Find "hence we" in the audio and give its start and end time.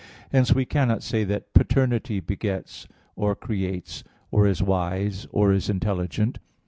0.31-0.65